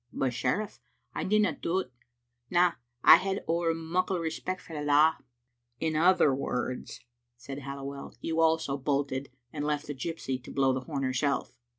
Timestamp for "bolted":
8.79-9.29